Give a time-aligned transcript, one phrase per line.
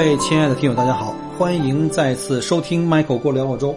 [0.00, 3.76] 位亲爱的听友，大家好，欢迎再次收听 Michael 过聊澳洲。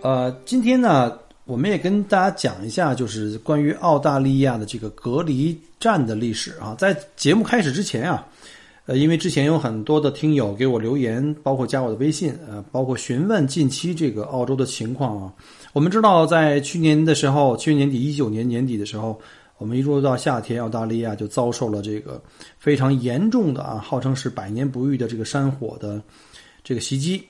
[0.00, 1.12] 呃，今天呢，
[1.44, 6.74] 我们也跟大家讲一下，就是关于澳大利亚的这个隔离站的历史啊。
[6.78, 8.26] 在节目开始之前啊，
[8.86, 15.30] 呃，因为之前有很多的听友给我留言，包括加我的微信，呃，包括询问近期这个澳洲的情况啊。
[15.74, 19.20] 我们知道，在去年的时候，去年年底、一九年年底的时候。
[19.60, 22.20] 我们一入到夏天，澳大利亚就遭受了这个
[22.58, 26.00] 非常严重的啊，号称是百年不遇的这个山火的
[26.64, 27.22] 这个袭击。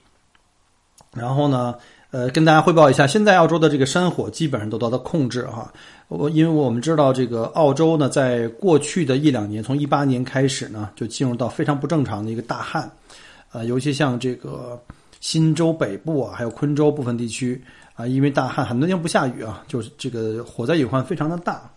[1.13, 1.75] 然后呢，
[2.13, 5.73] 呃，跟大家汇报一下，现在澳洲的这个山火基本上都得到控制哈。
[6.07, 12.89] 我因为我们知道这个澳洲呢，在过去的一两年，从一八年开始呢，就进入到非常不正常的一个大旱，
[13.51, 14.81] 呃，尤其像这个
[15.19, 17.61] 新州北部啊，还有昆州部分地区
[17.95, 21.69] 啊，因为大旱很多年不下雨啊，就是这个火灾隐患非常的大。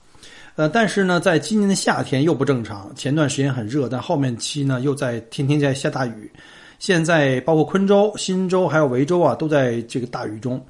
[0.56, 2.92] 呃，但是呢，在今年的夏天又不正常。
[2.96, 6.32] 前段时间很热，但后面期呢又在天天在下大雨。
[6.78, 10.64] 现在包括昆州、新州还有维州啊，都在这个大雨中。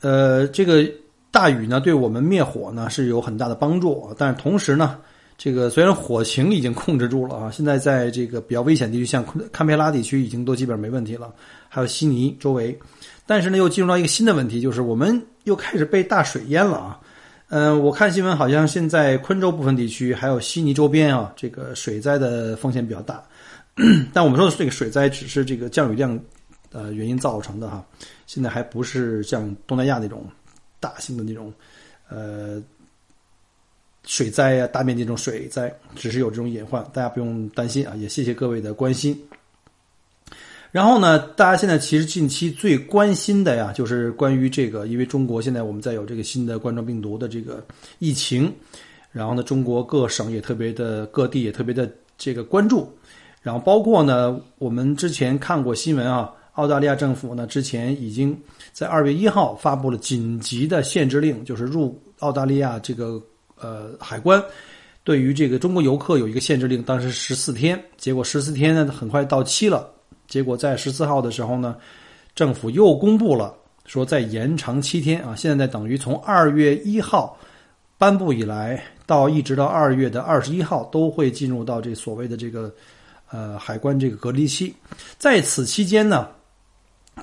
[0.00, 0.88] 呃，这个
[1.30, 4.14] 大雨呢，对我们灭火呢是有很大的帮助。
[4.16, 4.98] 但是同时呢，
[5.36, 11.32] 这个虽然火情已经控制住了啊，现在在这个比较危险地区，像堪培拉地区已经都基本上没问题了，
[11.68, 12.78] 还有悉尼周围。
[13.26, 17.00] 但是呢，又进入到一个新的问题，就是我们又开始被大水淹了啊。
[17.50, 23.20] 嗯，我看新闻好像现在昆州部分地区还有悉尼周边啊，这个水灾的风险比较大。
[24.12, 26.16] 但我们说的这个水灾只是这个降雨量
[26.70, 27.84] 呃原因造成的哈，
[28.24, 30.24] 现在还不是像东南亚那种
[30.78, 31.52] 大型的那种
[32.08, 32.62] 呃
[34.04, 37.96] 水灾啊，大面积这种水灾，只是有这种隐患，大家不用担心啊。
[37.96, 39.20] 也谢谢各位的关心。
[40.72, 47.64] 然后呢，大家现在其实近期最关心的呀，就是关于这个，因为中国现在我们在有这个新的冠状病毒的这个
[47.98, 48.52] 疫情，
[49.10, 52.88] 然后呢，中国各省也特别的，各地也特别的这个关注，
[53.42, 58.38] 然后包括呢，我们之前看过新闻啊，澳大利亚政府呢之前已经
[58.72, 63.20] 在二月一号发布了紧急的限制令，就是入澳大利亚这个
[63.58, 64.40] 呃海关
[65.02, 69.90] 对于这个中国游客有一个限制令，当时十四天，结果十四天呢很快到期了。
[70.30, 71.76] 结果在十四号的时候呢，
[72.34, 73.52] 政府又公布了
[73.84, 77.36] 说再延长七天啊，现在等于从二月一号
[77.98, 82.72] 颁布以来到一直到二月的二十一号都会进入到这所谓的这个
[83.28, 84.72] 呃海关这个隔离期。
[85.18, 86.28] 在此期间呢，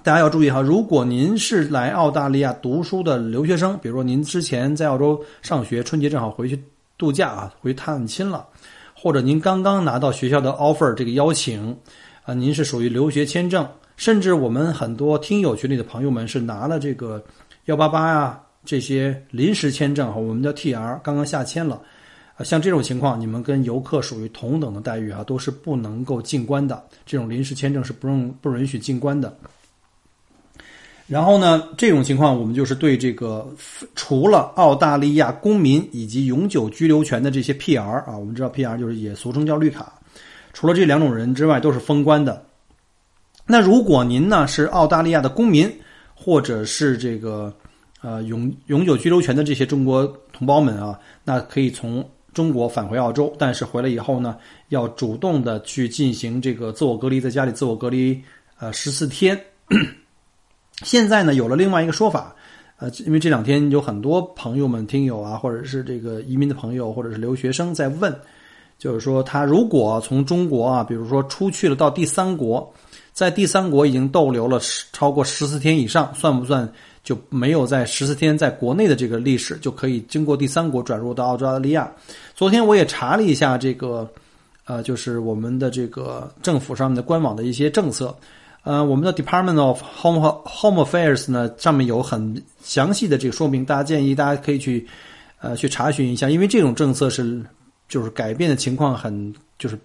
[0.03, 6.61] 大家要注意哈，如果您是来澳大利亚读书的留学生，比如说您之前在澳洲上学，春节正好回去
[6.97, 8.45] 度假啊，回探亲了，
[8.93, 11.73] 或者您刚刚拿到学校的 offer 这个邀请。
[12.27, 13.65] 啊，您是属于留学签证，
[13.95, 17.23] 甚至我们很多听友群里的朋友们是拿了这个
[17.65, 21.81] 幺八八呀这些临时签证哈，我们叫 TR，刚刚下签了，
[22.35, 29.33] 啊，像这种情况，你们跟游客属于同等的待遇啊，都是不能够进关的，这种临时签证是不用不允许进关的。
[31.07, 33.49] 然后呢，这种情况我们就是对这个
[33.95, 39.93] 除了澳大利亚公民以及永久居留权的这些 PR 啊，我们知道 PR 就是也俗称叫绿卡。
[40.57, 42.43] 除了这两种人之外，都是封关的。
[43.45, 45.71] 那如果您呢是澳大利亚的公民，
[46.15, 47.53] 或者是这个
[48.01, 50.03] 呃永永久居留权的这些中国
[50.33, 52.03] 同胞们啊，那可以从
[52.33, 54.35] 中国返回澳洲，但是回来以后呢，
[54.69, 58.19] 要主动的去进行这个自我隔离，在家里自我隔离
[58.57, 59.39] 呃十四天。
[60.81, 62.35] 现在呢有了另外一个说法，
[62.79, 68.11] 呃，因为这两天有很多朋友们、听友啊，或者是这个移民的朋友，或者是留学生在问。
[68.77, 72.71] 就是说，他如果从中国啊，比如说出去了到第三国，
[73.11, 76.71] 在第三国已经逗留了十超过十四天以上，算不算
[77.03, 81.91] 就没有在十四天在国内的这个历史，就可以经过第三国转入到澳大利亚？
[82.35, 84.07] 昨天我也查了一下这个，
[84.65, 88.15] 呃，就是我们的这个政府上面的官网的一些政策，
[88.63, 94.87] 呃，我们的 Department of Home Home Affairs 呢上面有很详细的这个说明，大家建议大家可以去，
[95.41, 97.43] 呃，去查询一下，因为这种政策是。
[97.87, 99.77] 就是改变的情况很就是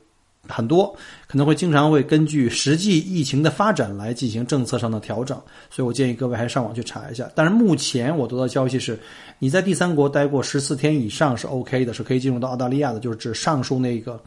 [0.48, 0.92] 很多，
[1.28, 5.40] 可能会经常会根据实际疫情的发展来进行政策上的调整，
[5.70, 7.30] 所以我建议各位还是上网去查一下。
[7.34, 8.98] 但是目前我得到消息是，
[9.38, 14.20] 你在第三国待过十四天以上是 OK 的，是可以进入到澳大利亚的，就是指上述那个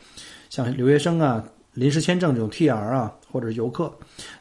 [0.50, 1.44] 像留学生啊，
[1.74, 3.94] 临时签证这种 T R 啊，或者是游客，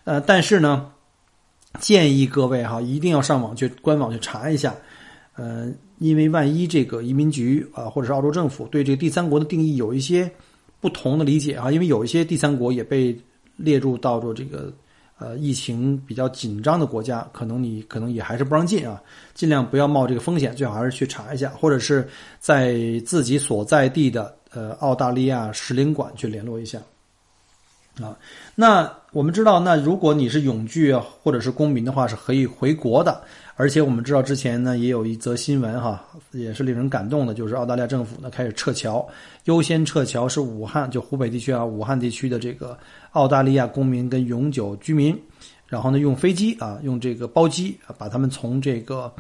[0.05, 0.89] 呃，但是呢，
[1.81, 4.73] 建议各位哈一定要上网去官网去查一下，
[5.35, 5.69] 呃，
[6.09, 10.31] 因为万一这个移民局啊或者是澳洲政府对这个第三国的定义有一些
[10.81, 13.17] 不同的理解啊，因为有一些第三国也被
[13.57, 14.73] 列入到做这个。
[15.17, 19.01] 呃，疫情比较紧张的国家，可能你可能也还是不让进啊，
[19.33, 22.07] 尽量不要冒这个风险，最好还是去查一下，或者是
[22.41, 22.75] 在
[23.07, 26.81] 自己所在地的呃澳大利亚使领馆去联络一下
[28.01, 28.17] 啊。
[28.55, 33.23] 那我们知道，那如果你是永居啊，或者是公民的话，是可以回国的。
[33.57, 39.07] 而且我们知道，之前呢也有一则新闻哈，也是令人感动的，就是澳大利亚政府呢开始撤侨，
[39.45, 42.77] 优先撤侨是武汉，就湖北地区啊，武汉地区的这个
[43.13, 45.17] 澳大利亚公民跟永久居民，
[45.69, 49.13] 然后呢用飞机啊，用这个包机，把他们从这个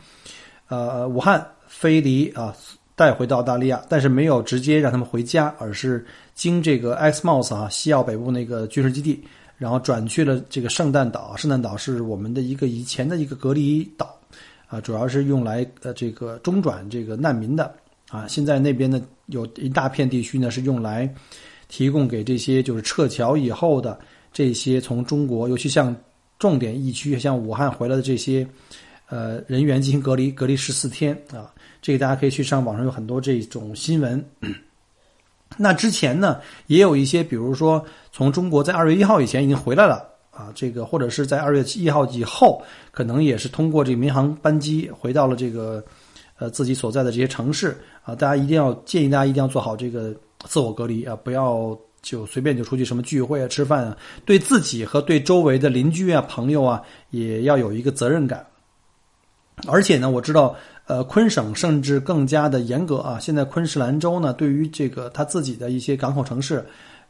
[0.67, 2.53] 呃武汉飞离啊，
[2.97, 6.05] 带回到澳大利亚，但是没有直接让他们回家，而是
[6.35, 9.23] 经这个 Exmouth 啊西澳北部那个军事基地，
[9.59, 14.19] 然后转去了这个圣诞岛，圣诞岛是我们的一个以前的一个隔离岛。
[14.67, 17.73] 啊，主要是用来呃这个中转这个难民的
[18.09, 18.27] 啊。
[18.27, 21.09] 现在那边呢有一大片地区呢是用来
[21.69, 23.97] 提供给这些就是撤侨以后的
[24.33, 25.95] 这些从中国，尤其像
[26.39, 28.45] 重点疫区像武汉回来的这些
[29.09, 31.53] 呃人员进行隔离，隔离十四天啊。
[31.85, 34.25] 这个大家可以去上网上有很多这种新闻。
[35.59, 40.09] 那之前呢也有一些，比如说从中国在二月一号以前已经回来了。
[40.31, 45.85] 啊，这个或者是在二月一号以后，可能也是通过这个民航班机回到了这个，
[46.39, 48.15] 呃，自己所在的这些城市啊。
[48.15, 50.13] 大家一定要建议大家一定要做好这个
[50.47, 58.45] 自我隔离啊，不要就随便就出去什么聚会啊、吃饭啊，对自己和对周围的邻居啊、朋友啊，也要有一个责任感。
[59.67, 60.55] 而且呢，我知道，
[60.87, 63.19] 呃，昆省甚至更加的严格啊。
[63.19, 66.61] 现在昆士兰州呢，对于这个他自己的一些港口城市，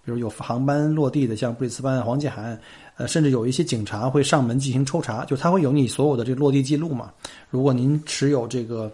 [0.04, 2.60] 比如有航班落地的，像布里斯班、黄金海岸。
[2.96, 7.10] 呃，甚至有一些警察会上门进行抽查，就他会有你所有的这个落地记录嘛。
[7.50, 8.88] 如果您持有这个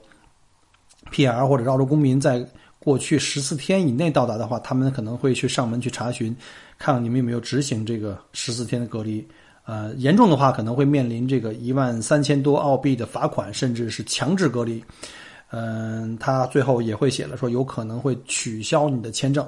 [1.13, 2.43] PR 或者澳洲公民，在
[2.79, 6.35] 过去十四天以内到达的话，他们可能会去上门去查询，
[6.79, 9.27] 看看你们有没有执行这个十四天的隔离。
[9.71, 14.83] 呃，严重的话可能会面临这个一万三千多澳币的罚款，甚至是强制隔离。
[15.51, 19.47] 嗯，他最后也会写了说，有可能会取消你的签证，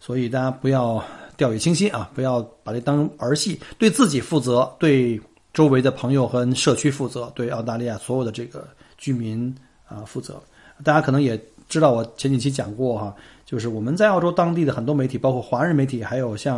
[0.00, 1.04] 所以大家不要。
[1.38, 2.10] 掉以轻心啊！
[2.16, 5.20] 不要把这当儿戏，对自己负责，对
[5.54, 8.66] 周围的朋友和社区负责，对澳大利亚所有的这个
[8.96, 9.54] 居民
[9.86, 10.42] 啊负责。
[10.82, 13.14] 大家可能也知道，我前几期讲过哈，
[13.46, 16.56] 就是我们在澳洲当地的很多媒体，包括华人媒体，还有像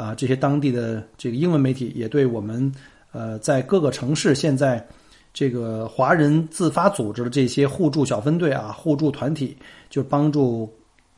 [0.00, 2.72] 啊这些当地的这个英文媒体，也对我们
[3.12, 4.84] 呃在各个城市现在
[5.32, 9.56] 这个华人自发组织的这些互助小分队啊、互助团体，
[9.88, 10.72] 就帮助。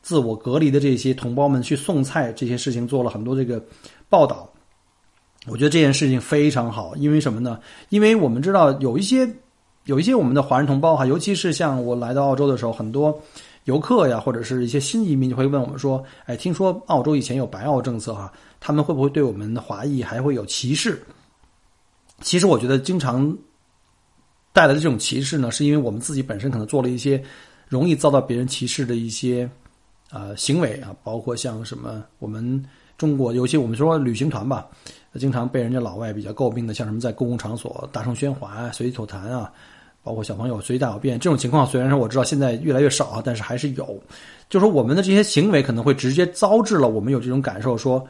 [0.05, 3.63] 自我隔离的这些同胞们去送菜这些事情做了很多这个
[4.09, 4.51] 报道，
[5.47, 7.57] 我觉得这件事情非常好，因为什么呢？
[7.87, 9.25] 因为我们知道有一些
[9.85, 13.17] 有一些我们的华人同胞哈，尤其是像我来到澳洲的时候，很多
[13.65, 21.01] 游客呀或者是一些新移民就会问我们说：“哎，听说澳洲以前有白澳政策哈，他们会不会对我们的华裔还会有歧视？”
[22.21, 23.35] 其实我觉得经常
[24.51, 27.23] 带来的这种歧视呢，是因为我们自己本身可能做了一些
[27.67, 29.49] 容易遭到别人歧视的一些。
[30.11, 32.63] 呃，行为啊，包括像什么，我们
[32.99, 34.67] 中国，尤其我们说旅行团吧，
[35.15, 39.51] 经常被人家老外比较诟病的，像什么在公共场所大声喧哗、随地吐痰啊，
[40.03, 43.99] 包括小朋友随地大小便这种情况，虽然说我知道现在越来越少啊，但是还是有。
[44.49, 48.05] 就说我们的这些行为可能会直接招致了我们有这种感受，说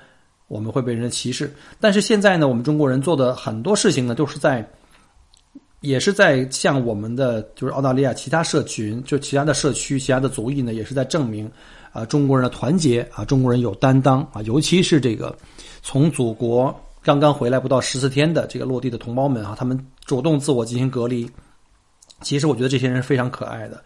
[0.48, 1.54] 我们会被人歧视。
[1.80, 4.68] 但是现在呢，我们中国人做的很多事情呢，都是在。
[5.82, 11.52] 也是在向我们的就是澳大利亚其他社群，就其他的社区、其他的族裔呢，也是在证明，
[11.92, 15.38] 啊，中国人的团结啊，中国人有担当啊，尤其是这个
[15.82, 21.30] 从祖国刚刚回来不到十四天的这个落地的同胞们啊，他们主动自我进行隔离。
[22.24, 23.84] 其实我觉得这些人是非常可爱的。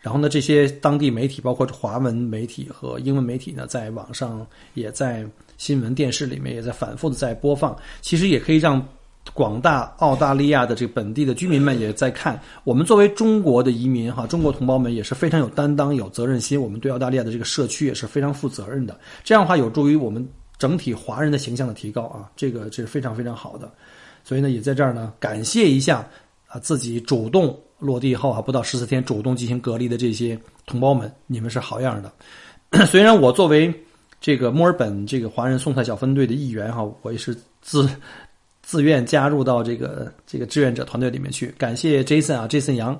[0.00, 5.26] 然后呢，这些当地媒体，包括华文媒体和英文媒体呢，在网上也在
[5.58, 7.76] 新闻电视里面也在反复的在播放。
[8.00, 8.82] 其实也可以让。
[9.34, 16.60] 广大澳大利亚的这个本地的居民们也在看我们作为中国的移民哈，中国同胞们也是非常有担当、有责任心。
[16.60, 18.98] 我们对澳大利亚的这个社区也是非常负责任的。
[19.22, 20.26] 这样的话，有助于我们
[20.58, 23.70] 整体华人的形象的提高啊，这个这是非常非常好的。
[24.24, 26.04] 所以呢，也在这儿呢，感谢一下
[26.48, 32.86] 啊，自己主动落地后啊，不到十四天主动进行隔离的这些同胞们，你们是好样的。
[32.86, 33.74] 虽然我作为
[34.20, 37.90] 这个墨尔本这个华人送菜小分队的一员哈，我也是自。
[38.62, 42.96] 自愿加入到这个这个志愿者团队里面去，感谢 Jason 啊，Jason 杨，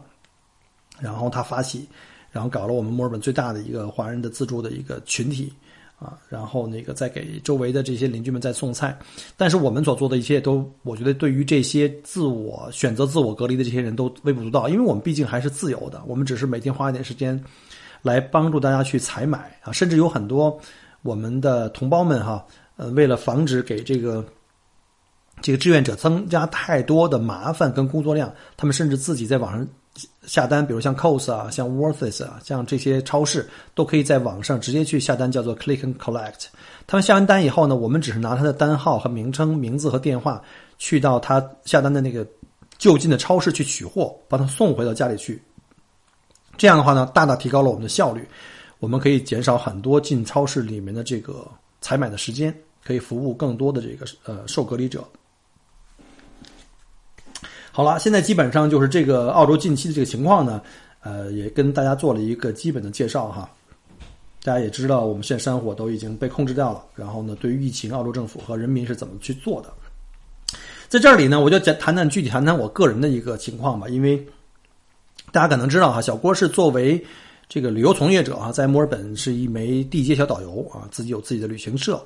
[0.99, 1.87] 然后他发起，
[2.33, 5.53] 然后搞了我们墨尔本最大的一个华人的自助的一个群体，
[6.01, 8.99] 啊，然后那个再给周围的这些邻居们再送菜。
[9.37, 17.39] 但是我们所做的一切都，我觉得对于这些自我选择自我隔离的这些人都微不足道，因为我们毕竟还是自由的，我们只是每天花一点时间
[18.03, 20.59] 来帮助大家去采买啊，甚至有很多
[21.03, 22.45] 我们的同胞们哈，
[22.77, 24.25] 呃，为了防止给这个。
[25.43, 29.67] 这个志愿者增加太多的麻烦跟工作量，他们甚至自己在网上
[30.27, 36.47] 下单，比如像 Cos 啊、像 Worthless 啊，像这些超市都可以在网上直接去下单，叫做 Click and Collect。
[36.87, 40.43] 他们下完单以后呢，我们只是拿他的单号和名称、名字和电话，
[40.79, 42.27] 去到他下单的那个
[42.79, 45.41] 就近的超市去取货，把他送回到家里去。
[46.57, 48.27] 这样的话呢，大大提高了我们的效率，
[48.79, 51.47] 我们可以减少很多进超市里面的这个
[51.81, 52.55] 采买的时间，
[52.85, 55.05] 可以服务更多的这个呃受隔离者。
[57.81, 60.61] 好了，现在基本上就是这个澳洲近期的这个情况呢，
[61.01, 63.49] 呃，也跟大家做了一个基本的介绍哈。
[64.45, 66.85] 大家也知道，我们现在山火都已经被控制掉了。
[66.95, 69.73] 然后呢，对于疫情，澳洲政府和人民是怎么去做的？
[70.91, 73.89] 在这里呢，我就讲谈谈具体谈谈我个人的一个情况吧。
[73.89, 74.23] 因为
[75.33, 77.03] 大家可能知道哈，小郭是作为
[77.49, 81.99] 这个旅游从业者啊，在墨尔本是一枚地接小导游啊，自己有自己的旅行社，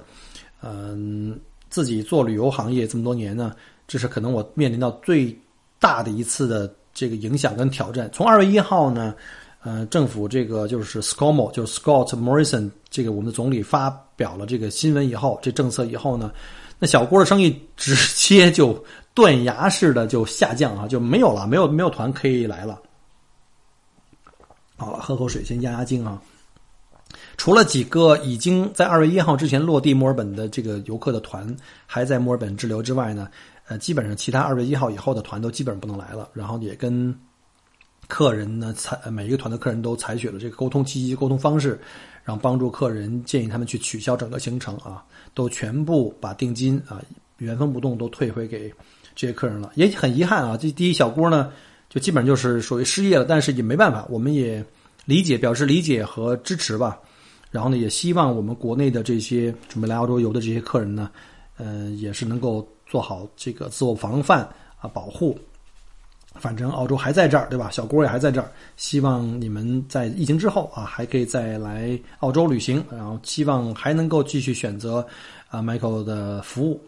[0.63, 1.37] 嗯，
[1.69, 3.57] 自己做旅游行业这么多年呢，
[3.89, 5.37] 这是可能我面临到最。
[5.85, 9.15] 大的一次的这个影响跟挑战，从二月一号呢，
[9.63, 16.33] 呃，政府这个就是 ScoMo，就是 Scott Morrison 这个我们的总理发表了这个新闻以后，这政策以后呢，
[16.79, 22.81] 那小郭的生意直接就断崖式的就下降啊，就没有了，没有没有团可以来了。
[24.77, 26.19] 好了，喝口水先压压惊啊。
[27.37, 33.29] 除了几个已经在二月一号之前落地墨尔本的这个游客的团还在墨尔本滞留之外呢。
[33.67, 37.15] 呃，基本上其他二月一号以后的团都基本上不能来了，然后也跟
[38.07, 41.81] 客人呢采每一个团的客人都采取了这个沟通积极沟通方式，
[42.23, 45.03] 然后帮助客人建议他们去取消整个行程啊，
[45.33, 47.01] 都全部把定金啊
[47.39, 48.71] 原封不动都退回给
[49.15, 49.73] 这些客人了。
[49.75, 51.51] 也很遗憾啊，这第一小锅呢
[51.89, 54.63] 就基本上就是属于失业了，但是也没办法，我们也
[55.07, 56.99] 理解表示理解和支持吧。
[57.51, 61.11] 然后呢，也希望我们国内的这些准备来澳洲游的这些客人呢，
[61.59, 62.67] 嗯，也是能够。
[62.87, 64.47] 做好这个自我防范
[64.79, 65.37] 啊，保护。
[66.35, 67.71] 反正澳洲还在这儿，对吧？
[67.71, 68.53] 小郭也还在这儿。
[68.77, 72.85] 希望你们在疫情之后啊，还可以再来澳洲旅行。
[72.93, 75.05] 然后希望还能够继续选择
[75.49, 76.81] 啊，Michael 的服务。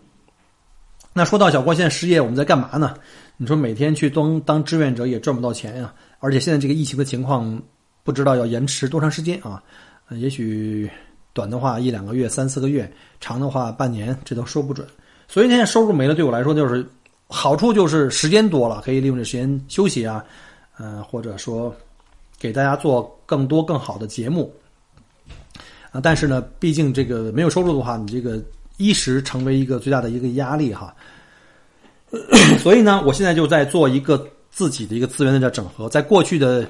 [1.15, 2.95] 那说到小郭现在失业，我们在干嘛呢？
[3.39, 5.93] 你说每天去当当志愿者也赚不到钱呀。
[6.21, 7.61] 而且现在这个疫情的情况，
[8.05, 9.61] 不知道要延迟多长时间啊？
[10.11, 10.89] 也许
[11.37, 12.91] 短的话一两个月、三四个月，
[13.21, 14.87] 长的话半年，这都说不准。
[15.29, 16.89] 所以现在收入没了，对我来说就是
[17.29, 20.25] 好处，就是时间多了，可以利用这时间休息啊，
[20.79, 21.75] 嗯，或者说
[22.39, 24.51] 给大家做更多更好的节目
[25.93, 26.01] 啊。
[26.01, 28.43] 但是呢，毕竟这个没有收入的话，你这个
[28.79, 30.95] 衣食成为一个最大的一个压力哈。
[32.63, 35.87] 所以呢，我现在就在做一个自己的一个资源的整合。
[35.87, 36.67] 在过去的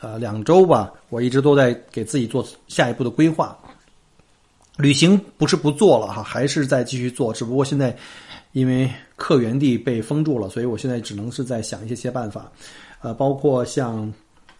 [0.00, 3.56] 呃两周吧，我一直都在给自己做下一步的规划。
[4.80, 7.94] 旅行不是不做了哈，还是在继续做，只不过现在
[8.52, 12.50] 因为客源地被封住了，所以我现在只能是在想一些些办法，
[13.00, 14.12] 呃，包括像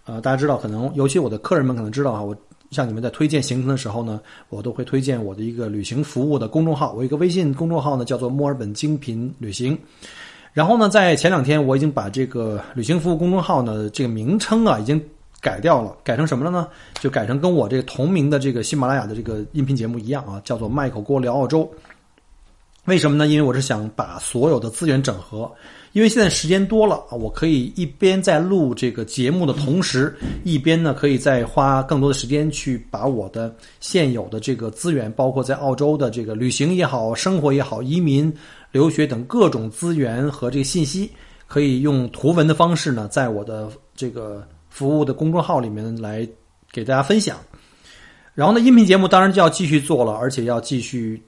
[0.04, 2.36] 呃，大家知道，可能尤其我的客人们可能知道啊，我
[2.70, 9.76] 向你们在推荐行程的时候呢，我都会推荐我的一个旅行服务的公众号，我一个微信公众号呢叫做墨尔本精品旅行，
[10.52, 15.02] 然后呢，在前两天我已经把这个旅行服务公众号呢这个名称啊已经。
[15.40, 16.68] 改掉了，改成什么了呢？
[17.00, 21.68] 就改成跟我这个同名的这个喜马拉雅的这个音频节目一样啊，叫做麦口锅聊澳洲。
[22.86, 23.26] 为什么呢？
[23.26, 25.50] 因为我是想把所有的资源整合，
[25.92, 38.32] 因为现在时间多了啊，我可以一边在录这个节目的同时，一边呢可以再花更多的时间去把我的现有的这个资源，包括在澳洲的这个旅行也好、生活也好、移民、
[38.72, 41.10] 留学等各种资源和这个信息，
[41.46, 44.46] 可以用图文的方式呢，在我的这个。
[44.70, 46.26] 服务的公众号里面来
[46.72, 47.36] 给大家分享，
[48.32, 51.22] 然后呢，音频节目当然就要继续做了，而且要继续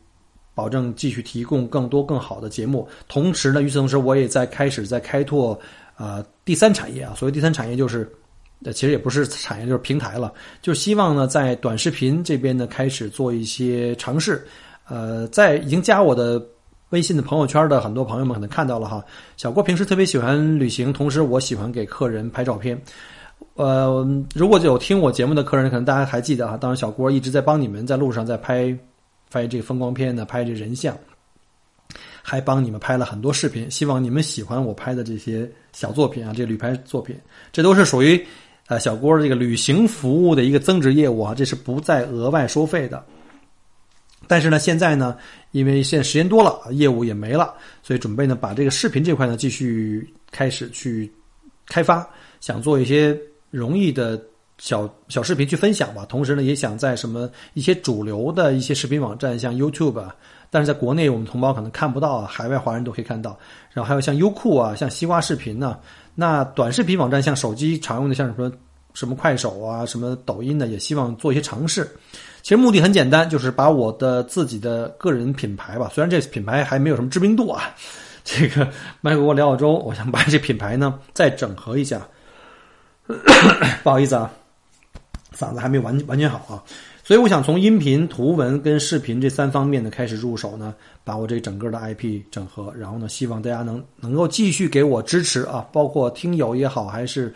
[0.54, 2.88] 保证继续提供更多更好的节目。
[3.08, 5.58] 同时呢，与此同时，我也在开始在开拓
[5.94, 7.12] 啊第三产业啊。
[7.16, 8.10] 所谓第三产业就是，
[8.64, 10.32] 呃，其实也不是产业，就是平台了。
[10.62, 14.46] 就希望呢，在短视频这边呢开始做一些尝试。
[14.88, 16.40] 呃，在已经加我的
[16.90, 19.02] 微信的朋友圈的很多朋友们可能看到了哈，
[19.36, 22.80] 小郭平时特别喜欢旅行，同时我喜欢给客人拍照片。
[23.54, 28.76] 呃，如果有听我节目的客人，可能大家还记得啊，当时小郭一直在帮你们在路上在拍，
[29.30, 30.96] 拍这个风光片呢，拍这人像，
[32.22, 33.70] 还帮你们拍了很多视频。
[33.70, 37.16] 希望你们喜欢我拍的这些小作品啊，这旅拍作品，
[37.52, 38.24] 这都是属于
[38.68, 43.04] 呃小郭这个旅行服务的一个增值业务啊，这是不再额外收费的。
[44.28, 45.16] 但是呢，现在呢，
[45.50, 51.12] 因为现在时间多了，业务也没了，所以准备呢把这个视频这块呢继续开始去
[51.66, 52.08] 开发，
[52.40, 53.18] 想做一些
[53.52, 54.20] 容易的
[54.58, 56.04] 小小视频去分享吧。
[56.08, 60.12] 同时呢，也想在什么一些主流的一些视频网站，像 YouTube 啊，
[60.50, 63.38] 但是在国内我们同胞可能看不到啊，海外华人都可以看到。
[63.72, 65.78] 然后还有像优酷啊，像西瓜视频呢，
[66.14, 68.52] 那短视频网站像手机常用的像什么
[68.94, 71.88] 什么快手啊，什么抖音呢，也希望做一些尝试。
[72.42, 77.74] 其实目的很简单，就是把我的自己的个人品牌吧，虽然这品牌还没有什么知名度啊，
[78.24, 78.68] 这个
[79.00, 82.00] 麦克国聊澳洲，我想把这品牌呢再整合一下。
[83.82, 84.32] 不好意思啊，
[85.34, 86.62] 嗓子还没完完全好啊，
[87.02, 97.34] 所以我想从音频、图文跟视频这三方面呢开始入手呢，把我这整个的 IP 整合，然后呢，希望大家能能够继续给我支持啊，包括听友也好，还是。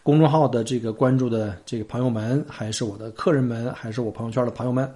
[0.00, 4.90] 公众号的这个关注的这个朋友们，还是我的客人们，还是我朋友圈的朋友们。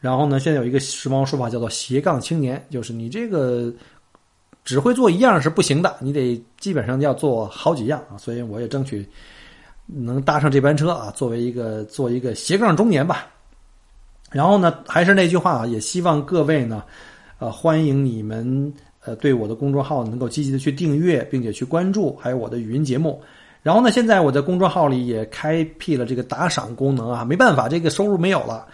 [0.00, 3.72] 然后呢，现在有一个时髦说法叫做“斜杠青年”，就是你这个
[4.62, 8.18] 只会做一样是不行的，你得基本上要做好几样啊。
[8.18, 9.08] 所以我也争取
[9.86, 13.26] 能搭上这班车啊，作为一个做一个斜杠中年吧。
[14.30, 16.82] 然后呢，还是那句话啊，也希望各位呢，
[17.38, 18.72] 呃，欢迎你们
[19.04, 23.22] 呃对我的公众号能够积极的去订阅，并且去关注，还有我的语音节目。
[23.62, 28.66] 然后呢，现在我在公众号里也开辟了这个打赏功能啊，没办法，这个收入没有了。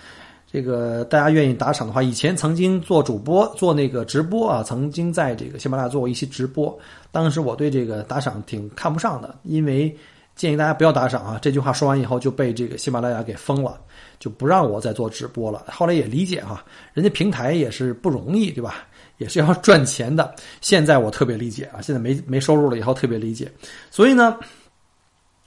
[0.53, 6.77] 这个大家愿意打赏的话，以前曾经做主播做那个直播啊，曾经在这个喜马拉雅做过一些直播。
[7.13, 9.97] 当时我对这个打赏挺看不上的，因为
[10.41, 11.39] 建议大家不要打赏啊。
[11.43, 13.79] 这句话说完以后就被这个喜马拉雅给封了，
[14.19, 15.67] 就不让我再做直播了。
[15.69, 18.77] 后来也理解哈，人家平台也是不容易，对吧？
[19.19, 20.35] 也是要赚钱的。
[20.63, 23.53] 现在我特别理解啊，现在没没收入了以后特别理解，
[23.91, 24.39] 所以呢。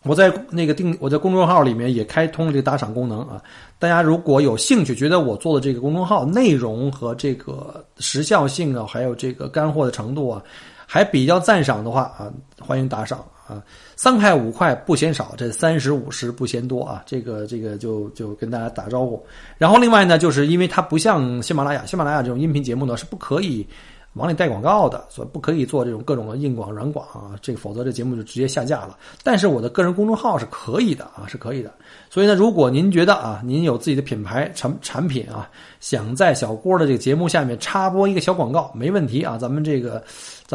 [0.06, 3.42] 我在那个定我在公众号里面也开通了这个打赏功能啊，
[3.80, 10.44] 大家如果有兴趣，觉得我做的这个公众号内容和这个时效性啊，还有这个干货的程度啊，
[10.86, 12.30] 还比较赞赏的话啊，
[12.60, 13.62] 欢迎打赏啊，
[13.96, 19.24] 三块五块不嫌少，这三十五十不嫌多啊，这个这个就就跟大家打招呼。
[19.58, 23.68] 然后另外呢，就是因为它不像喜马拉雅，喜马拉雅这种音频节目呢是不可以。
[24.16, 28.96] 往里带广告的，所以不可以做这种各种的硬广、软广啊，这个否则这节目就直接下架了。
[29.24, 31.74] 但是我的个人公众号是可以的啊，是可以的。
[32.12, 39.36] 所以呢，如果您觉得啊，您有自己的品牌产产品啊，想在小郭的这个节目下面插播一个小广告，没问题啊。
[39.36, 40.04] 咱们这个，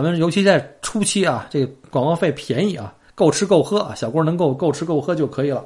[0.03, 5.65] 咱们尤其在初期啊，这个广告费便宜啊，够吃够喝啊，小郭能够够吃够喝就可以了。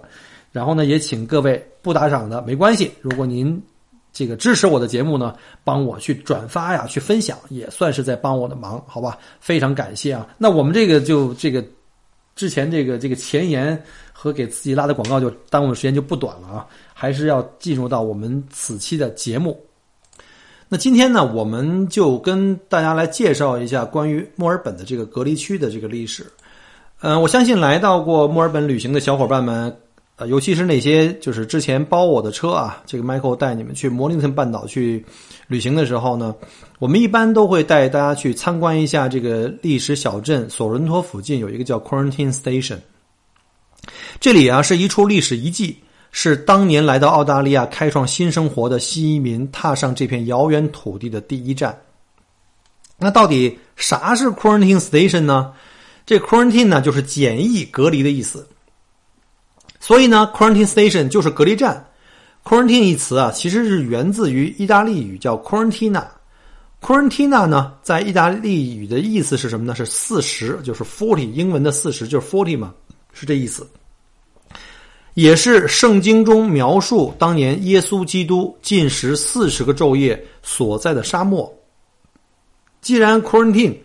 [0.51, 3.63] 然后呢，也请各位不打赏的没关系，如果您。
[4.15, 9.17] 这个支持我的节目呢，帮我去转发呀，去分享，也算是在帮我的忙，好吧？
[9.41, 10.29] 非常感谢啊！
[10.37, 11.65] 那我们这个就这个
[12.37, 19.59] 之前这个这个前言和给自己拉的广告就耽误的时间就不短了啊，还是要进入到我们此期的节目。
[20.73, 26.25] 那今天呢，我们就跟大家来介绍一下关于墨尔本的这个隔离区的这个历史。
[27.03, 29.77] 嗯，我相信来到过墨尔本旅行的小伙伴们。
[30.17, 35.05] 呃，尤其是那些就是之前包我的车啊，这个 Michael 带你们去摩林顿半岛去
[35.47, 36.35] 旅行的时候呢，
[36.79, 42.79] 我们一般都会带大家去参观一下这个历史小镇索伦托附近有一个叫 Quarantine Station，
[44.21, 45.77] 这里啊是一处历史遗迹，
[46.13, 51.77] 是当年来到澳大利亚开创新生活的新移民踏上这片遥远土地的第一站。
[52.97, 55.53] 那到底啥是 Quarantine Station 呢？
[56.07, 58.47] 这 Quarantine 呢就是简易隔离的意思。
[59.81, 61.85] 所以呢，quarantine station 就是隔离站。
[62.45, 66.05] quarantine 一词啊，其实是源自于意大利语，叫 quarantina。
[66.81, 69.75] quarantina 呢，在意大利语的意思是什么呢？
[69.75, 72.73] 是四十，就是 forty，英文的四十就是 forty 嘛，
[73.13, 73.67] 是这意思。
[75.15, 81.53] 也是圣经中描述当年耶稣基督禁食四十个昼夜所在的沙漠。
[82.81, 83.77] 既然 quarantine。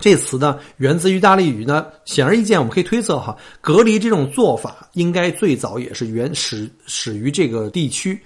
[0.00, 8.20] 这词呢，源自于意大利语呢，显而易见，我们可以推测哈，隔离这种做法应该最早也是原始始于这个地区。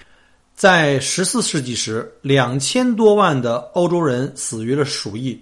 [0.54, 5.38] 在十四世纪时，两千多万的欧洲人死于了鼠疫。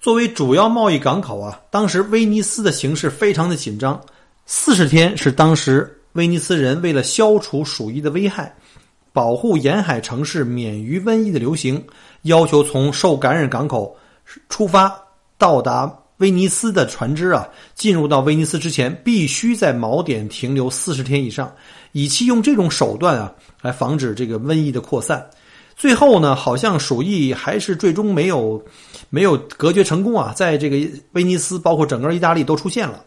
[0.00, 4.00] 作为主要贸易港口啊，当时威尼斯的形势非常的紧张。
[4.46, 8.54] 四十天是当时威尼斯人为了消除鼠疫的危害，
[9.12, 11.84] 保护沿海城市免于瘟疫的流行，
[12.22, 13.96] 要求从受感染港口
[14.48, 15.02] 出发。
[15.38, 21.52] 到达威尼斯的船只啊，进入到威尼斯之前，必须在锚点停留四十天以上，
[21.92, 25.28] 以期用这种手段啊，来防止这个瘟疫的扩散。
[25.76, 28.64] 最后呢，好像鼠疫还是最终没有
[29.10, 33.04] 没有隔绝成功啊，在这个威尼斯，包括整个意大利都出现了。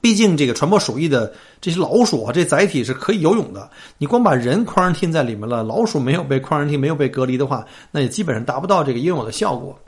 [0.00, 3.70] 毕竟这个传播鼠疫的这些老鼠啊，这载体是可以游泳的。
[3.98, 9.78] 你光把人 quarantine 在里面了，老鼠没有被 quarantine 没有被隔离的话，那也基本上达不到这个应有的效果。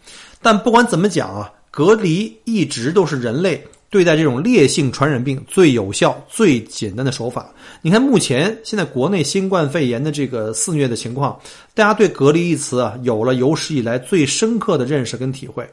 [0.40, 7.52] 但不管怎么讲啊，隔离一直都是人类对待这种烈性传染病最有效、最简单的手法。
[7.82, 11.38] 你看，目前现在国内新冠肺炎的这个肆虐的情况，
[11.74, 15.68] 大家对“隔离”一词啊，有了有史以来最深刻的认识跟体会。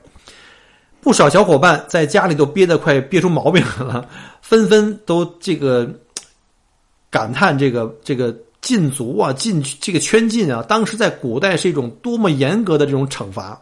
[1.04, 4.08] 不少小伙伴在家里都憋得快憋出毛病来了，
[4.42, 5.86] 纷纷都这个
[7.12, 13.60] 感叹这个这个禁足啊，禁这个圈禁啊，当时在古代是一种多么严格的这种惩罚。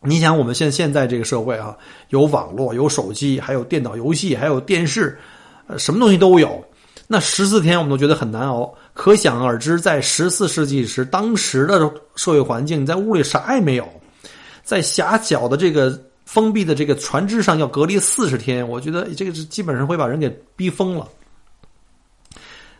[0.00, 1.76] 你想，我们现现在这个社会啊，
[2.10, 5.18] 有网络，有手机，还有电脑游戏，还有电视，
[5.66, 6.64] 呃，什么东西都有。
[7.08, 13.88] 那十四天我们都觉得很难熬，可想而知，在十四世纪时，当时的社会环境，在屋里啥也没有，
[14.62, 16.00] 在狭小的这个。
[16.24, 21.06] 封闭的这个船只上要隔离四十天，我觉得这个是基本上会把人给逼疯了。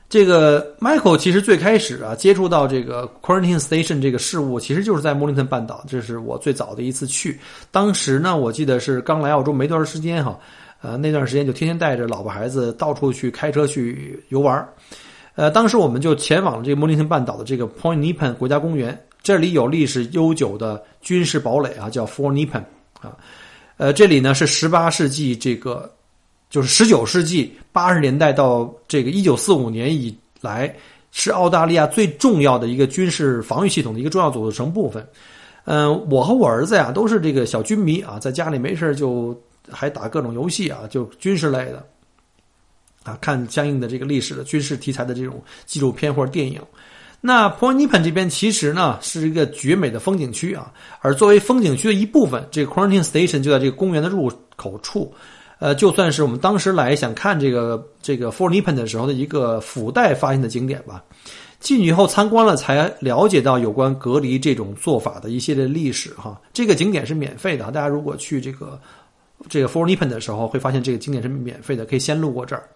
[0.09, 7.41] 这个 Michael 其实最开始啊接触到这个 Quarantine Station 这个事物，其实就是在莫林顿半岛，这是我最早的一次去。
[7.73, 10.39] 当时呢，我记得是刚来澳洲没多长时间哈，
[10.83, 14.69] 呃，那段时间就天天带着老婆孩子到处去开车去游玩
[15.35, 22.63] 呃，当时我们就前往了这个莫林顿半岛的这个 Point Nepean 国家公园，这里有历史悠久的军事堡垒啊，叫 Fort Nepean。
[23.05, 23.17] 啊，
[23.77, 25.93] 呃，这里呢是十八世纪这个，
[26.49, 30.75] 就是十九世纪八十年代到这个一九四五年以来，
[31.13, 35.07] 是澳大利亚最重要的一个军事防御系统的一个重要组成部分。
[35.67, 39.39] 嗯，我和我儿子呀都是这个小军迷啊，在家里没事就
[39.71, 41.87] 还打各种游戏啊，就军事类的，
[43.03, 46.61] 啊，看相应的这个历史的军事题材的这种纪录片或者电影。
[47.27, 55.11] 那 Poneepen 这边其实呢是一个绝美的风景区啊，而作为风景区的一部分，这个 Quarantine Station 就在这个公园的入口处。
[55.59, 61.03] 呃，就算是我们当时来想看这个这个 Fort Nepean 的时候的一个附带发现的景点吧。
[61.61, 66.39] 进去以后参观了，才了解到有关隔离这种做法的一系列历史哈。
[66.53, 68.79] 这个景点是免费的，大家如果去这个
[69.49, 72.69] 这个 Fort Nepean 的时候，会发现这个景点是免费的，可以先路过这儿。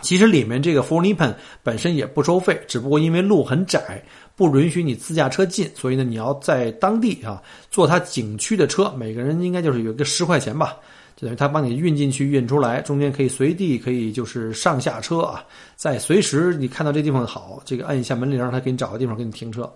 [0.00, 4.00] 其实里面这个 Fort Nepean 本身也不收费，只不过因为路很窄，
[4.36, 10.76] 不允许你自驾车进，所以呢，你要在当地啊坐它景区的车，每个人应该就是有个十块钱吧，
[11.16, 19.68] 就等于他帮你运进去、运出来，中间可以随地可以就是上下车啊，在随时你看到这地方好，这个按一下门铃，让他给你找个地方给你停车。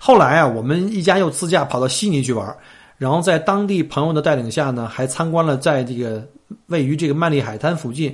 [0.00, 2.52] 后来啊，我们一家又自驾跑到悉尼去玩，
[2.98, 6.28] 然后在当地朋友的带领下呢，还参观了在这个
[6.66, 8.12] 位于这个曼丽海滩附近。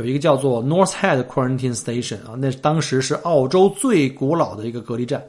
[0.00, 5.22] 有一个叫做 North Head Quarantine Station 啊，那当时是澳洲最古老的一个隔离站，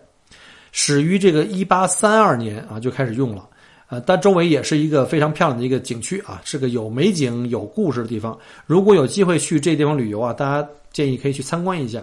[0.71, 3.45] 始于这个1832年啊就开始用了，
[3.89, 8.37] 呃，但周围也是一个非常漂亮的一个景区啊，是个有美景有故事的地方。
[8.65, 12.01] 如果有机会去这地方旅游啊，大家建议可以去参观一下。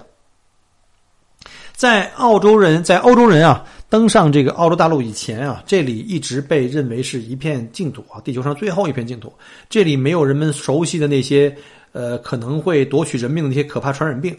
[1.73, 9.33] 在澳洲人在欧洲人啊登上这个澳洲大陆以前啊，这里一直被认为是一片净土啊，地球上最后一片净土。
[9.71, 11.57] 这里没有人们熟悉的那些。
[11.93, 14.37] 呃，可能会夺取人命的那些可怕传染病，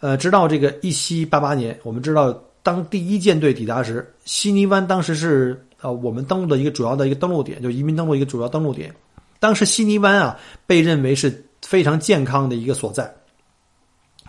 [0.00, 8.94] 呃，直到这个一七八八年，我们知道，当第一舰队抵达时，悉尼湾当时是呃我们登陆的一个主要的一个登陆点，就移民登陆一个主要登陆点。
[9.40, 13.12] 当时悉尼湾啊被认为是非常健康的一个所在，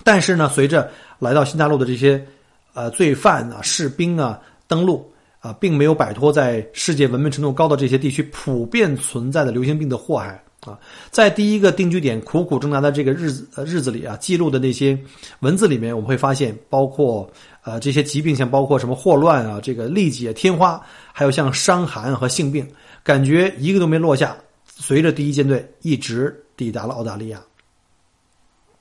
[0.04, 2.26] 但是呢，随着来到新大陆的这些
[2.74, 5.08] 呃罪犯啊、士兵啊登陆
[5.40, 10.43] 啊，并没有摆脱在世界文明程度高的这些地区普遍存在的流行病的祸害。
[10.66, 10.80] 啊，
[11.12, 14.98] 在第一个定居点苦苦挣扎的这个日子日子里啊，记录的那些
[15.40, 17.30] 文字里面，我们会发现，包括
[17.64, 22.66] 呃这些疾病，像包括什么霍乱啊，这个痢疾、天花，还有像伤寒和性病，
[23.04, 24.38] 感觉一个都没落下。
[24.66, 27.42] 随着第一舰队一直抵达了澳大利亚，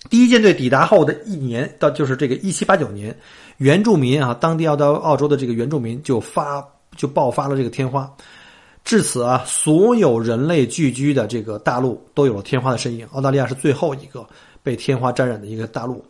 [0.08, 3.16] 第一舰队抵达后的一年，到就是这个一七八九年，
[3.56, 6.64] 原住民啊，当地要到澳洲的这个原住民就发
[6.96, 8.08] 就爆发了这个天花。
[8.84, 13.06] 至此啊，所有人类聚居的这个大陆都有了天花的身影。
[13.12, 14.26] 澳大利亚是最后一个
[14.62, 16.04] 被天花沾染的一个大陆。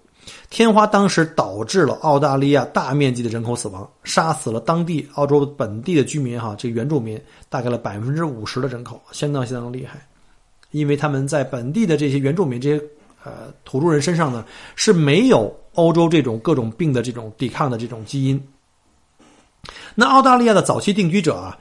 [0.49, 10.07] 天花当时导致了澳大利亚大面积的人口死亡，杀死了当地澳洲本地的居民哈，这原住民大概了百分之五十的人口，相当相当厉害。
[10.71, 12.83] 因为他们在本地的这些原住民这些
[13.23, 14.45] 呃土著人身上呢
[14.77, 18.43] 是没有欧洲这种各种病的这种抵抗的这种基因。
[19.95, 21.59] 那澳大利亚的早期定居者啊。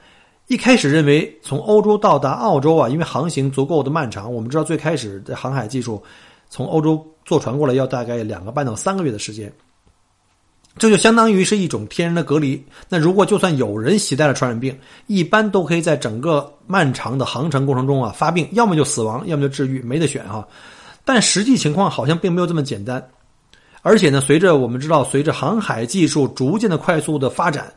[0.52, 4.30] 一开始认为从欧洲到达澳洲啊，因为航行足够的漫长。
[4.30, 6.02] 我们知道最开始的航海技术，
[6.50, 9.50] 从欧洲坐船过来要大概两个半到三个月的时间。
[10.76, 12.62] 这就相当于是一种天然的隔离。
[12.86, 20.46] 那如果就算有人携带了传染病，一般都可以在整个漫长的航程过程中啊发病，要么就死亡，要么就治愈，没得选哈。
[21.02, 23.02] 但实际情况好像并没有这么简单。
[23.80, 27.72] 而且呢，随着我们知道，随着航海技术逐渐的快速的发展，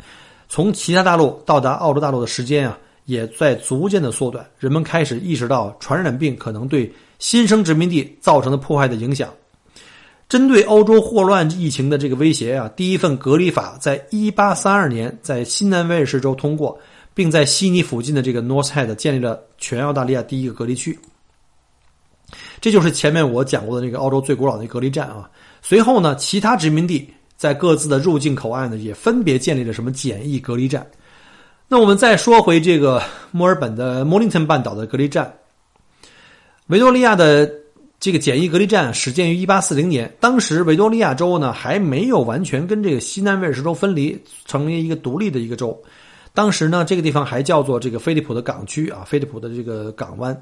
[0.48, 4.46] 从其他大陆到达澳洲大陆的时间啊，也在逐渐的缩短。
[4.60, 9.30] 人们开始意识到传染病可能对新生殖民地造成的破坏的影响。
[10.28, 16.78] 针对欧洲霍乱疫情的这个威胁啊，第一份隔离法在1832年在新南威尔士州通过，
[17.14, 20.98] 并在悉尼附近的这个 North Head 建立了全澳大利亚第一个隔离区。
[22.60, 25.30] 这就是前面我讲过的那个澳洲最古老的隔离站啊。
[25.62, 30.86] 随后呢，其他殖民地在各自的入境口岸呢，也分别建立了什么简易隔离站。
[31.68, 35.34] 那我们再说回这个墨尔本的莫林顿半岛的隔离站，
[36.68, 37.50] 维多利亚的。
[37.98, 45.82] 这个简易隔离站始建于1840年，当时维多利亚州呢还没有完全跟这个西南威尔士州分离，成为一个独立的一个州。
[46.34, 50.40] 当时呢，这个地方还叫做这个菲利普的港区啊，菲利普的这个港湾。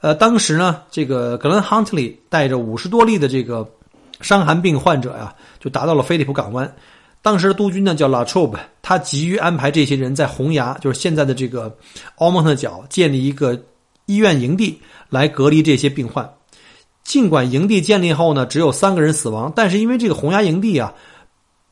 [0.00, 3.66] 呃，当时呢，这个格伦汉特利带着五十多例的这个
[4.22, 6.74] 伤寒病患者呀，就达到了菲利普港湾。
[7.20, 11.76] 当时的督军呢叫拉楚布，他急于安排这些人在洪崖，就是现在的这个
[12.16, 13.60] 奥蒙特角，建立一个
[14.06, 14.80] 医院营地
[15.10, 16.28] 来隔离这些病患。
[17.04, 20.94] 尽管营地建立后呢，只有三个人死亡，但是因为这个洪崖营地啊，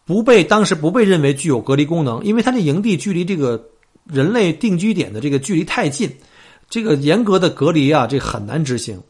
[0.05, 3.65] 不被当时不被认为具有隔离功能，因为它这营地距离这个
[4.05, 6.13] 人类定居点的这个距离太近，
[6.69, 9.01] 这个严格的隔离啊，这很难执行。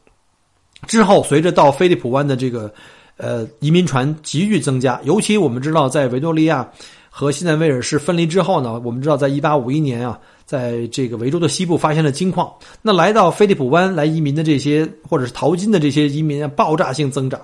[0.87, 2.73] 之后，随着到菲利普湾的这个
[3.21, 6.69] 呃移民船急剧增加，尤其我们知道，在维多利亚
[7.09, 10.19] 和西南威尔士分离之后呢，我们知道，在一八五一年啊。
[10.51, 12.53] 在这个维州的西部发现了金矿，
[12.83, 17.41] 那来到菲利普湾来移民的这些或者是淘金的这些移民啊，爆炸性增长。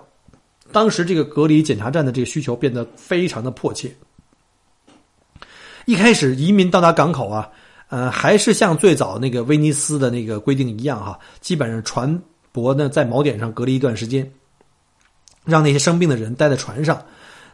[0.72, 3.88] 当时这个隔离检查站的这个需求变得非常的迫切。
[5.84, 7.48] 一开始移民到达港口啊，
[7.88, 12.20] 呃，还是像最早那个威尼斯的那个规定一样哈，基本上船
[12.52, 14.28] 舶呢在锚点上隔离一段时间，
[15.46, 17.02] 让那些生病的人待在船上。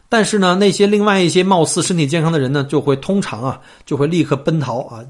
[0.09, 5.03] 但是呢，那些另外一些貌似身体健康的人呢，就会通常啊，就会立刻奔逃啊。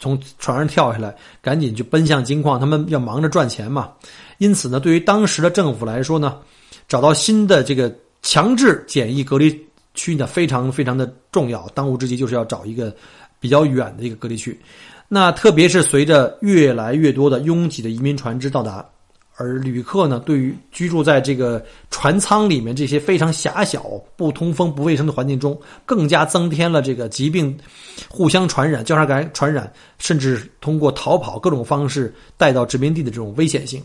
[0.00, 2.60] 从船上跳下来，赶紧就奔向金矿。
[2.60, 3.90] 他们要忙着赚钱嘛，
[4.36, 6.38] 因此呢，对于当时的政府来说呢，
[6.86, 9.60] 找到新的这个强制检疫隔离
[9.94, 11.68] 区呢，非常非常的重要。
[11.74, 12.94] 当务之急就是要找一个
[13.40, 14.56] 比较远的一个隔离区。
[15.08, 18.86] 那特别是随着越来越多的拥挤的移民船只到达。
[19.40, 23.84] 而旅客呢，对于居住在这个船舱里面这些非常狭小、
[24.16, 27.56] 不通风、不卫生的环境中，更加增添了这个疾病
[28.08, 33.80] 互相传染、交叉感染、传染，甚至通过逃跑各种方式带到殖民地的这种危险性。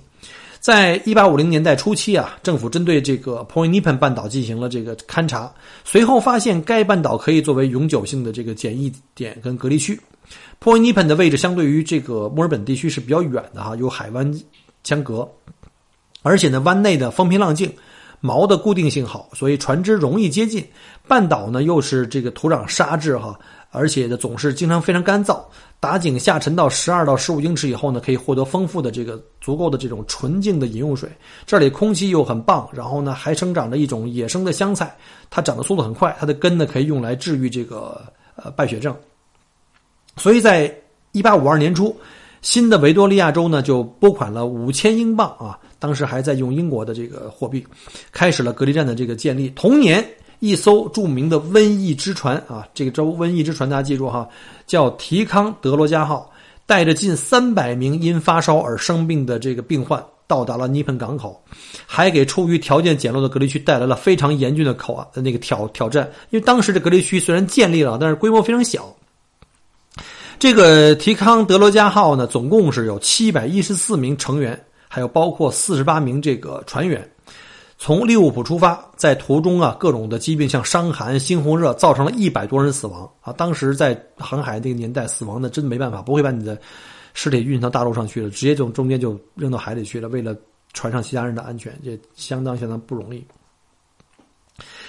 [0.60, 10.00] 在一八五零年代初期啊，政府针对这个 Point Nepean 半岛进行了这个勘察，随后发现该半岛可以作为永久性的这个检疫点跟隔离区。
[10.60, 14.34] Point Nepean 的位置相对于这个墨尔本地区是比较远的哈，有海湾。
[14.84, 15.30] 相隔，
[16.22, 17.74] 而且呢，湾内的风平浪静，
[18.22, 20.66] 锚的固定性好，所以船只容易接近。
[21.08, 23.38] 半岛呢又是这个土壤沙质哈，
[23.72, 25.42] 而且呢总是经常非常干燥。
[25.80, 31.10] 打井下沉到十二到十五英尺以后呢，可以获得丰富的这个足够的这种纯净的饮用水。
[31.46, 34.96] 这里空气又很棒，然后呢还生长着一种野生的香菜，
[35.30, 38.02] 它长的速度很快，它的根呢可以用来治愈这个
[38.36, 38.96] 呃败血症。
[40.16, 40.74] 所以在
[41.12, 41.96] 一八五二年初。
[42.44, 47.66] 新的维多利亚州呢，就拨款了五千英镑啊，当时还在用英国的这个货币，
[48.12, 49.50] 开始了隔离站的这个建立。
[49.52, 50.06] 同年，
[50.40, 54.28] 一艘著名的瘟疫之船啊，这个州瘟疫之船大家记住哈，
[54.68, 56.30] 叫提康德罗加号，
[56.66, 61.42] 带着近三百名因发烧而生病的这个病患，到达了尼盆港口，
[61.86, 66.12] 还给处于条件简陋的隔离区带来了非常严峻的口啊那个挑挑战。
[66.30, 68.94] 因为当时的隔离区虽然建立了，但是规模非常小。
[70.44, 77.10] 这个提康德罗加号呢，总共是有七百一十四名成员，还有包括四十八名这个船员，
[77.78, 83.32] 从利物浦出发，在途中啊，各种的疾病像伤寒、猩红热，造成了一百多人死亡啊。
[83.32, 86.60] 当时在航海那个年代，死亡的真没办法，不会把你的
[87.14, 90.10] 尸体运到大陆上去了，直接从中间就扔到海里去了。
[90.10, 90.36] 为了
[90.74, 93.26] 船上其他人的安全，也相当相当不容易。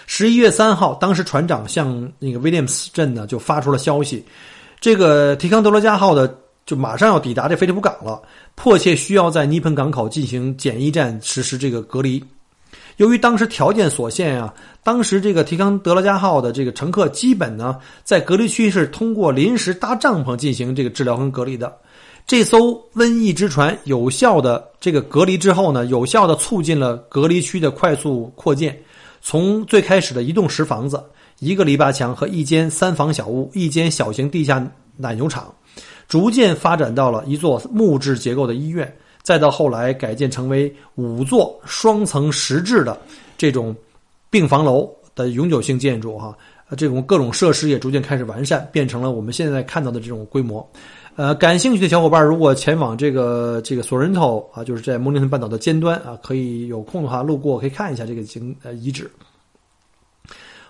[0.08, 4.24] 十一月三号，当时船长向那个威廉姆斯镇呢，就发出了消息。
[4.84, 8.20] 这个提康德罗加号的就马上要抵达这菲利普港了，
[8.54, 12.22] 迫切需要在尼盆港口进行检疫站实施这个隔离。
[12.98, 21.74] 由于当时条件所限啊，当时这个提康德罗加号的这个乘客基本呢在隔离区是通过临时搭帐篷进行这个治疗跟隔离的。
[22.26, 28.78] 这艘瘟疫之船有效的这个隔离之后呢，有效的促进了隔离区的快速扩建，
[29.22, 31.02] 从最开始的一栋石房子。
[31.38, 34.64] 一个篱笆墙和一间三房小屋，一间小型地下
[34.96, 35.52] 奶牛场，
[36.08, 38.90] 逐渐发展到了一座木质结构的医院，
[39.22, 42.98] 再到后来改建成为五座双层实质的
[43.36, 43.74] 这种
[44.30, 46.36] 病房楼的永久性建筑，哈，
[46.76, 50.66] 这种各种设施也逐渐开始完善，变成了我们现在看到的这种规模。
[51.16, 59.08] 呃，感兴趣的小伙伴如果前往这个这个索伦托啊，就是在蒙林顿半岛的尖端啊，可以有空的话路过可以看一下这个景呃遗址。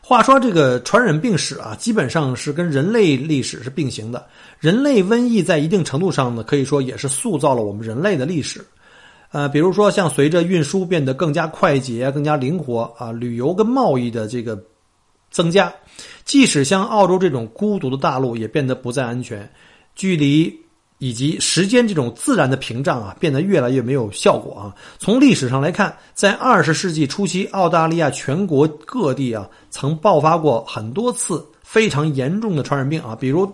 [0.06, 4.26] 话说这个传染病史啊，基本上是跟人类历史是并行的。
[4.60, 8.62] 人类瘟疫在一定程度上呢，可以说也是塑造了我们人类的历史。
[9.32, 14.62] 呃，比如说像随着运输变得更加快捷、更加灵活啊，旅游跟贸易的这个
[15.30, 15.72] 增加，
[16.22, 19.50] 即使像澳洲这种孤独的大陆也变得不再安全。
[19.94, 20.54] 距离
[21.04, 24.74] 以及时间这种自然的屏障啊，变得越来越没有效果啊。
[24.98, 33.14] 从历史上来看，在二十世纪初期，澳大利亚全国各地啊，曾爆发过很多次非常严重的传染病啊。
[33.14, 33.46] 比如，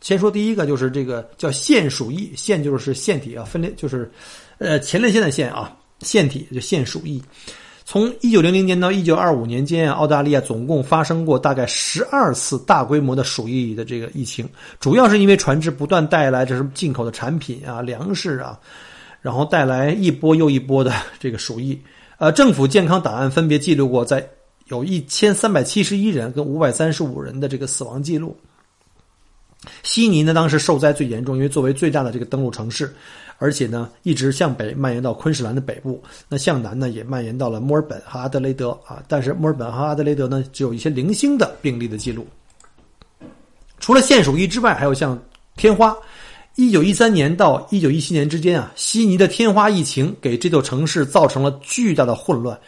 [0.00, 4.10] 先说第一个，就是这个叫腺鼠疫，腺就是腺体啊，分裂就是，
[4.58, 7.22] 呃，前列腺的腺啊，腺体就腺鼠疫。
[7.90, 14.46] 从一九零零年到一九二五年间，澳大利亚总共发生过大概十二次大规模的鼠疫的这个疫情，
[14.78, 18.60] 主要是因为船只不断带来这是进口的产品啊、粮食啊，
[19.22, 21.80] 然后带来一波又一波的这个鼠疫。
[22.18, 24.22] 呃，政府健康档案分别记录过，在
[24.66, 28.36] 有一千三百七十一人跟五百三十五人的这个死亡记录。
[29.82, 32.94] 悉尼呢，当时受灾最严重，因为作为最大的这个登陆城市。
[33.38, 39.02] 而且呢，一直向北蔓延到昆士兰的北部，那向南呢也蔓延到了墨尔本和阿德雷德啊。
[39.06, 42.26] 但是墨尔本和阿德雷德呢，只有一些零星的病例的记录。
[43.78, 45.16] 除了腺鼠疫之外，还有像
[45.56, 45.96] 天花。
[46.56, 52.58] 一九一三年到一九一七年之间啊，悉尼的天花疫情给这座城市造成了巨大的混乱，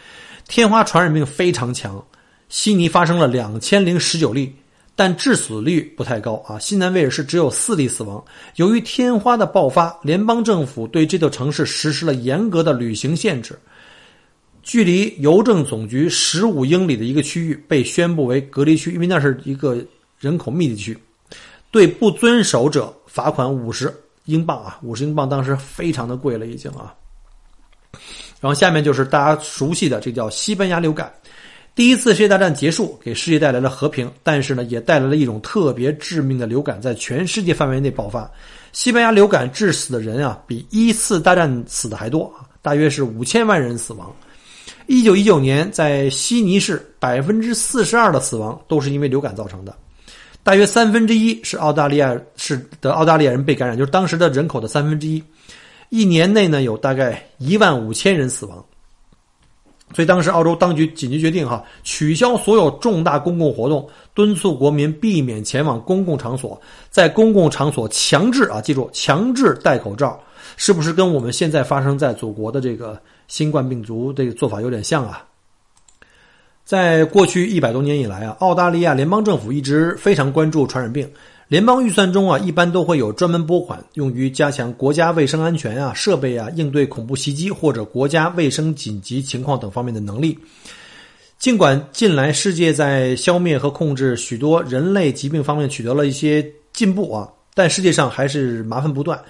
[0.46, 2.00] 天花传染病非常强，
[2.48, 4.54] 悉尼发生了两千零十九例。
[5.00, 6.58] 但致死率不太高啊！
[6.58, 8.22] 西南威尔士只有四例死亡。
[8.56, 13.58] 由于天花的爆发，联邦政府对这座城市实施了严格的旅行限制，
[14.62, 19.82] 距离邮政总局十五英里的一个区域被宣布为隔离区，因为那是一个
[20.18, 20.98] 人口密集区。
[21.70, 23.90] 对不遵守者罚款五十
[24.26, 26.92] 英镑啊，五十英镑当时非常的贵了已经啊。
[28.38, 31.10] 然后下面就是大家熟悉的，这叫西班牙流感。
[31.80, 38.30] 第一次世界大战结束，给世界带来了和平，但是呢，也带来了一种特别致命的流感，在全世界范围内爆发。
[38.70, 44.14] 西班牙流感致死的人啊，比一次大战死的还多啊，大约是五千万人死亡。
[44.88, 49.74] 一九一九年，在悉尼市，百分之四十二的死亡都是因为流感造成的，
[50.42, 55.24] 大约三分之一是澳大利亚是的澳大利亚人被感染，就是当时的人口的三分之一。
[55.88, 58.62] 一年内呢，有大概一万五千人死亡。
[59.92, 70.18] 所以当时澳洲当局紧急决定，哈，取消所有重大公共活动，敦促国民避免前往公共场所，在公共场所强制啊，记住强制戴口罩，
[70.56, 75.24] 是不是跟我们现在发生在祖国的这个新冠病毒这个做法有点像啊？
[76.64, 81.10] 在过去一百多年以来啊，澳大利亚联邦政府一直非常关注传染病。
[81.50, 90.38] 联邦预算中啊，一般都会有专门拨款用于加强国家卫生安全啊、设备啊、应对恐怖袭击或者国家卫生紧急情况等方面的能力。
[91.40, 99.20] 尽管近来世界在消灭和控制许多人类疾病方面取得了一些进步啊，但世界上还是麻烦不断。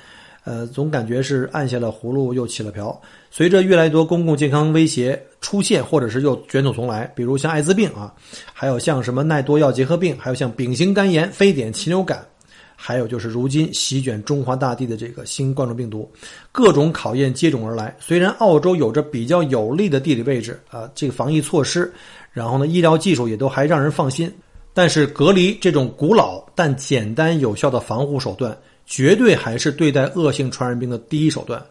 [0.50, 3.00] 呃，总感觉是按下了葫芦又起了瓢。
[3.30, 8.12] 随着越来越多公共健康威胁出现，或者是又卷土重来，比如像艾滋病啊，
[8.52, 12.26] 还有像什么耐多药结核病，还有像丙型肝炎、非典、禽流感，
[12.74, 16.10] 还有就是如今席卷中华大地的这个新冠状病毒，
[16.50, 17.96] 各种考验接踵而来。
[18.00, 21.92] 虽然澳洲有着比较有利的地理位置啊，这个防疫措施，
[22.32, 24.28] 然后呢，医疗技术也都还让人放心，
[24.74, 28.58] 但是隔离这种古老但简单有效的防护手段。
[28.90, 31.62] 绝对还是对待恶性传染病的第一手段，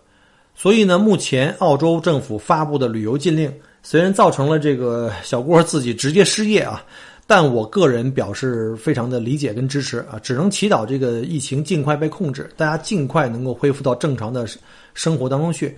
[0.56, 3.54] 所以呢，目前澳洲政府发布的旅游禁令
[3.84, 6.82] 虽然造成了这个小郭自己直接失业啊，
[7.28, 14.48] 但我个人表示非常的理解跟支持啊，只能祈祷这个疫情尽快被控制，大家尽快能够恢复到正常的
[14.94, 15.78] 生活当中去。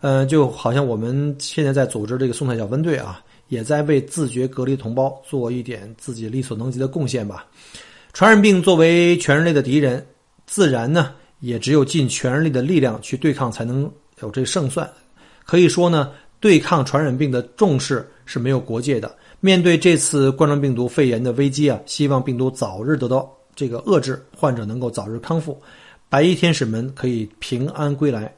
[0.00, 7.44] 呃，就好像我们现在在组织这个送菜小分队啊，也在为自觉隔离同胞做一点自己力所能及的贡献吧。
[8.12, 10.06] 传染病作为全人类的敌人。
[10.46, 13.90] 自然呢，也只有尽全力的力量去对抗，才能
[14.20, 14.88] 有这胜算。
[15.44, 19.14] 可以说呢，对抗传染病的重视是没有国界的。
[19.40, 25.60] 面对这次冠状病毒肺炎的危机啊，希望病毒早日得到这个遏制，患者能够早日康复，
[26.08, 28.34] 白衣天使们可以平安归来。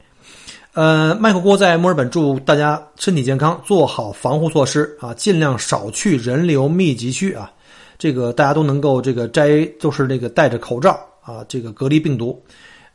[0.75, 7.51] 呃，麦克郭在墨尔本祝大家身体健康，做好防护措施啊，尽量少去人流密集区啊。
[7.97, 12.43] 这个大家都能够这个摘，就是这个戴着口罩啊，这个隔离病毒。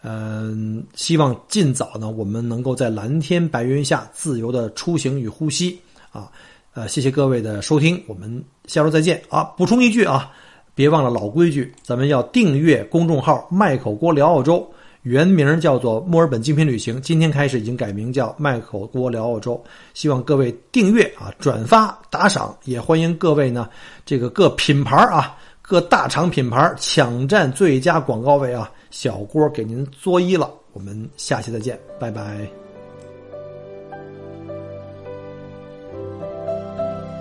[0.01, 5.79] 嗯，希望尽早呢，我们能够在蓝天白云下自由的出行与呼吸
[6.11, 6.31] 啊。
[6.73, 9.43] 呃，谢谢各位的收听，我们下周再见啊。
[9.55, 10.31] 补充一句啊，
[10.73, 14.67] 别忘了老规矩，咱们要订阅公众号“麦口锅聊澳洲”。
[15.03, 19.61] 原名叫做墨尔本精品旅行，今天开始已经改名叫麦口锅聊澳洲。
[19.93, 23.69] 希望各位订阅啊、转发、打赏，也欢迎各位呢，
[24.05, 30.51] 这个各品牌啊、各大厂品牌抢占最佳广告位啊，小郭给您作揖了。
[30.73, 32.21] 我们下期再见，拜拜。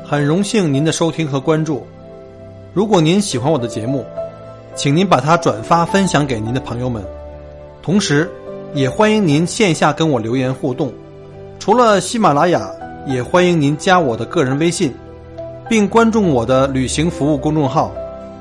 [0.04, 1.86] 很荣幸您的收听和关注。
[2.74, 4.04] 如果您喜欢我的节目，
[4.74, 7.00] 请您把它转发分享给您的朋友们。
[7.80, 8.28] 同时，
[8.74, 10.92] 也欢迎您线下跟我留言互动。
[11.60, 12.68] 除了喜马拉雅，
[13.06, 14.92] 也欢迎您加我的个人微信，
[15.68, 17.92] 并关注我的旅行服务公众号“